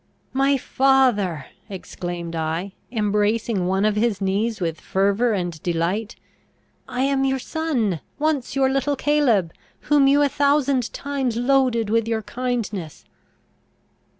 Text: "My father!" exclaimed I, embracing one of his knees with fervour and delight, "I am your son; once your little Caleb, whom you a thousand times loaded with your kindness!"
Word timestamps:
"My 0.33 0.57
father!" 0.57 1.45
exclaimed 1.69 2.35
I, 2.35 2.71
embracing 2.91 3.67
one 3.67 3.85
of 3.85 3.95
his 3.95 4.19
knees 4.19 4.59
with 4.59 4.81
fervour 4.81 5.31
and 5.33 5.61
delight, 5.61 6.15
"I 6.89 7.01
am 7.01 7.23
your 7.23 7.37
son; 7.37 8.01
once 8.17 8.55
your 8.55 8.67
little 8.67 8.95
Caleb, 8.95 9.53
whom 9.81 10.07
you 10.07 10.23
a 10.23 10.27
thousand 10.27 10.91
times 10.91 11.37
loaded 11.37 11.91
with 11.91 12.07
your 12.07 12.23
kindness!" 12.23 13.05